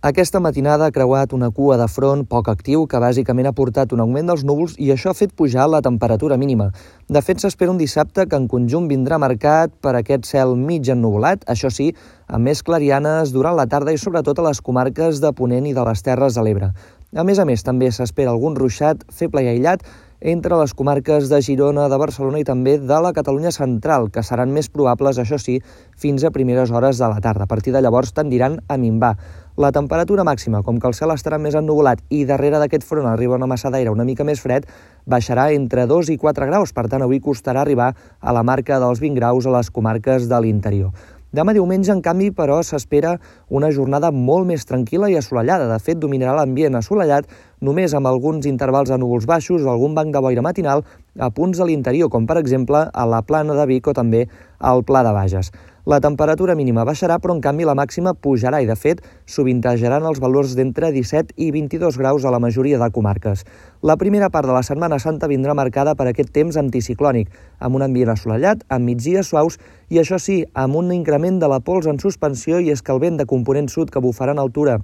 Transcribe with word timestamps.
Aquesta 0.00 0.38
matinada 0.38 0.86
ha 0.86 0.92
creuat 0.94 1.32
una 1.34 1.48
cua 1.50 1.74
de 1.74 1.88
front 1.90 2.20
poc 2.30 2.46
actiu 2.52 2.84
que 2.86 3.00
bàsicament 3.02 3.48
ha 3.48 3.52
portat 3.60 3.90
un 3.90 3.98
augment 4.04 4.28
dels 4.30 4.44
núvols 4.46 4.76
i 4.78 4.92
això 4.94 5.10
ha 5.10 5.18
fet 5.18 5.32
pujar 5.34 5.64
la 5.66 5.80
temperatura 5.82 6.36
mínima. 6.38 6.68
De 7.10 7.18
fet, 7.18 7.40
s'espera 7.42 7.72
un 7.72 7.80
dissabte 7.82 8.28
que 8.30 8.38
en 8.38 8.46
conjunt 8.46 8.86
vindrà 8.86 9.18
marcat 9.18 9.74
per 9.82 9.96
aquest 9.98 10.30
cel 10.30 10.54
mig 10.54 10.86
ennuvolat, 10.86 11.42
això 11.50 11.66
sí, 11.74 11.90
amb 12.28 12.46
més 12.46 12.62
clarianes 12.62 13.34
durant 13.34 13.58
la 13.58 13.66
tarda 13.66 13.90
i 13.90 13.98
sobretot 13.98 14.38
a 14.38 14.46
les 14.46 14.62
comarques 14.62 15.18
de 15.18 15.32
Ponent 15.34 15.66
i 15.66 15.74
de 15.74 15.88
les 15.90 16.06
Terres 16.06 16.38
de 16.38 16.46
l'Ebre. 16.46 16.70
A 17.16 17.24
més 17.26 17.42
a 17.42 17.48
més, 17.48 17.66
també 17.66 17.90
s'espera 17.90 18.30
algun 18.30 18.54
ruixat 18.54 19.02
feble 19.10 19.42
i 19.42 19.50
aïllat 19.50 19.82
entre 20.20 20.56
les 20.58 20.74
comarques 20.74 21.28
de 21.30 21.42
Girona, 21.42 21.88
de 21.88 21.98
Barcelona 21.98 22.38
i 22.38 22.46
també 22.46 22.76
de 22.78 23.02
la 23.02 23.12
Catalunya 23.14 23.50
central, 23.54 24.10
que 24.14 24.22
seran 24.22 24.54
més 24.54 24.70
probables, 24.70 25.18
això 25.18 25.38
sí, 25.38 25.58
fins 25.96 26.22
a 26.22 26.30
primeres 26.30 26.70
hores 26.70 26.98
de 26.98 27.10
la 27.10 27.22
tarda. 27.22 27.46
A 27.46 27.50
partir 27.50 27.74
de 27.74 27.82
llavors 27.82 28.14
tendiran 28.14 28.58
a 28.68 28.78
minvar. 28.78 29.16
La 29.58 29.72
temperatura 29.74 30.22
màxima, 30.22 30.60
com 30.62 30.76
que 30.78 30.86
el 30.86 30.94
cel 30.94 31.10
estarà 31.10 31.34
més 31.42 31.56
ennuvolat 31.58 31.98
i 32.14 32.20
darrere 32.28 32.60
d'aquest 32.62 32.84
front 32.86 33.08
arriba 33.10 33.34
una 33.34 33.48
massa 33.50 33.72
d'aire 33.74 33.90
una 33.90 34.04
mica 34.06 34.22
més 34.22 34.38
fred, 34.38 34.68
baixarà 35.02 35.48
entre 35.50 35.88
2 35.90 36.12
i 36.14 36.16
4 36.22 36.46
graus, 36.46 36.70
per 36.70 36.84
tant 36.86 37.02
avui 37.02 37.18
costarà 37.18 37.64
arribar 37.66 37.88
a 38.20 38.34
la 38.36 38.44
marca 38.46 38.78
dels 38.78 39.02
20 39.02 39.18
graus 39.18 39.48
a 39.50 39.54
les 39.56 39.70
comarques 39.74 40.28
de 40.30 40.38
l'interior. 40.44 40.92
Demà 41.34 41.52
diumenge, 41.52 41.90
en 41.90 41.98
canvi, 42.00 42.30
però, 42.30 42.60
s'espera 42.62 43.16
una 43.50 43.68
jornada 43.74 44.12
molt 44.14 44.46
més 44.48 44.62
tranquil·la 44.64 45.10
i 45.10 45.18
assolellada. 45.18 45.66
De 45.68 45.76
fet, 45.82 45.98
dominarà 45.98 46.36
l'ambient 46.38 46.78
assolellat 46.78 47.26
només 47.60 47.92
amb 47.98 48.06
alguns 48.06 48.46
intervals 48.46 48.88
de 48.94 48.96
núvols 49.02 49.26
baixos 49.26 49.66
o 49.66 49.72
algun 49.74 49.98
banc 49.98 50.14
de 50.14 50.22
boira 50.22 50.44
matinal 50.46 50.86
a 51.18 51.28
punts 51.34 51.58
de 51.58 51.66
l'interior, 51.66 52.08
com 52.08 52.30
per 52.30 52.38
exemple 52.38 52.86
a 52.94 53.08
la 53.10 53.20
plana 53.26 53.58
de 53.58 53.66
Vic 53.66 53.90
o 53.90 53.92
també 53.92 54.22
al 54.58 54.86
Pla 54.86 55.02
de 55.02 55.12
Bages. 55.18 55.50
La 55.88 56.02
temperatura 56.04 56.52
mínima 56.52 56.82
baixarà, 56.84 57.14
però 57.16 57.32
en 57.32 57.38
canvi 57.40 57.64
la 57.64 57.72
màxima 57.72 58.12
pujarà 58.12 58.58
i, 58.60 58.66
de 58.68 58.74
fet, 58.76 58.98
sovintejaran 59.24 60.04
els 60.04 60.18
valors 60.20 60.50
d'entre 60.58 60.90
17 60.92 61.32
i 61.40 61.48
22 61.54 61.96
graus 61.96 62.26
a 62.28 62.32
la 62.34 62.40
majoria 62.44 62.76
de 62.82 62.90
comarques. 62.92 63.46
La 63.80 63.96
primera 63.96 64.28
part 64.28 64.44
de 64.44 64.52
la 64.52 64.60
Setmana 64.68 64.98
Santa 65.00 65.30
vindrà 65.32 65.54
marcada 65.56 65.96
per 65.96 66.10
aquest 66.10 66.28
temps 66.36 66.60
anticiclònic, 66.60 67.32
amb 67.64 67.80
un 67.80 67.86
ambient 67.88 68.12
assolellat, 68.12 68.68
amb 68.68 68.84
migdies 68.84 69.32
suaus 69.32 69.56
i, 69.88 69.96
això 69.96 70.20
sí, 70.20 70.42
amb 70.52 70.76
un 70.76 70.92
increment 70.92 71.40
de 71.40 71.48
la 71.48 71.62
pols 71.64 71.88
en 71.88 72.04
suspensió 72.04 72.60
i 72.60 72.68
és 72.76 72.84
que 72.84 72.92
el 72.92 73.00
vent 73.00 73.16
de 73.16 73.30
component 73.32 73.72
sud 73.72 73.88
que 73.88 74.04
bufarà 74.04 74.36
en 74.36 74.44
altura 74.44 74.82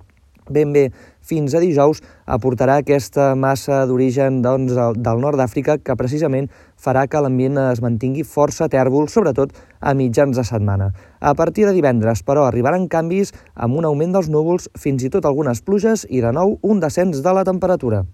ben 0.51 0.73
bé 0.73 0.89
fins 1.25 1.55
a 1.55 1.61
dijous 1.63 2.03
aportarà 2.27 2.79
aquesta 2.81 3.33
massa 3.35 3.85
d'origen 3.89 4.43
doncs, 4.45 4.75
del 4.75 5.23
nord 5.23 5.41
d'Àfrica 5.41 5.79
que 5.81 5.97
precisament 5.97 6.51
farà 6.77 7.07
que 7.09 7.23
l'ambient 7.25 7.61
es 7.71 7.81
mantingui 7.85 8.27
força 8.29 8.69
tèrbol, 8.69 9.09
sobretot 9.09 9.55
a 9.81 9.95
mitjans 9.95 10.37
de 10.37 10.45
setmana. 10.45 10.91
A 11.21 11.33
partir 11.35 11.65
de 11.67 11.73
divendres, 11.77 12.23
però, 12.23 12.45
arribaran 12.49 12.89
canvis 12.89 13.33
amb 13.55 13.79
un 13.81 13.89
augment 13.89 14.13
dels 14.13 14.29
núvols, 14.29 14.69
fins 14.77 15.05
i 15.05 15.13
tot 15.13 15.25
algunes 15.25 15.65
pluges 15.65 16.05
i, 16.11 16.21
de 16.21 16.33
nou, 16.33 16.59
un 16.63 16.85
descens 16.85 17.25
de 17.25 17.33
la 17.33 17.47
temperatura. 17.49 18.05